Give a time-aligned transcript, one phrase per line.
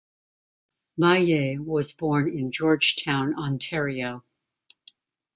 [0.99, 4.23] Maillet was born in Georgetown Ontario.